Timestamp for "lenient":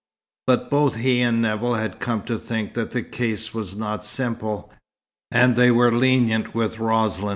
5.95-6.55